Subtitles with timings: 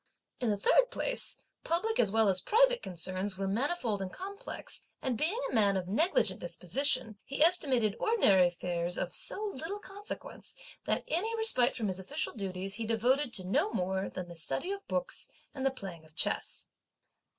[0.39, 5.15] In the third place, public as well as private concerns were manifold and complex, and
[5.15, 11.03] being a man of negligent disposition, he estimated ordinary affairs of so little consequence that
[11.07, 14.87] any respite from his official duties he devoted to no more than the study of
[14.87, 16.67] books and the playing of chess.